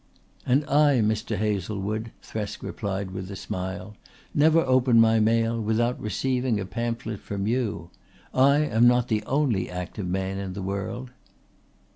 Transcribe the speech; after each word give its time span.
"And 0.47 0.65
I, 0.65 0.95
Mr. 1.01 1.37
Hazlewood," 1.37 2.11
Thresk 2.23 2.63
replied 2.63 3.11
with 3.11 3.29
a 3.29 3.35
smile, 3.35 3.95
"never 4.33 4.61
open 4.61 4.99
my 4.99 5.19
mail 5.19 5.61
without 5.61 6.01
receiving 6.01 6.59
a 6.59 6.65
pamphlet 6.65 7.19
from 7.19 7.45
you. 7.45 7.91
I 8.33 8.61
am 8.61 8.87
not 8.87 9.09
the 9.09 9.21
only 9.27 9.69
active 9.69 10.07
man 10.07 10.39
in 10.39 10.53
the 10.53 10.63
world." 10.63 11.11